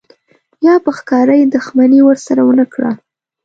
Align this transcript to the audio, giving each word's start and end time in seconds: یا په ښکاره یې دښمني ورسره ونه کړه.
یا 0.65 0.73
په 0.83 0.91
ښکاره 0.97 1.33
یې 1.39 1.45
دښمني 1.55 1.99
ورسره 2.03 2.41
ونه 2.45 2.65
کړه. 2.73 2.91